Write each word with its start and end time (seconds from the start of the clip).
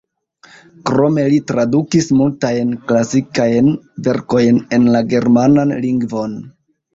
Krome 0.89 1.25
li 1.33 1.35
tradukis 1.51 2.09
multajn 2.21 2.71
klasikajn 2.93 3.69
verkojn 4.09 4.59
en 4.79 4.89
la 4.97 5.03
germanan 5.13 5.77
lingvon. 5.87 6.35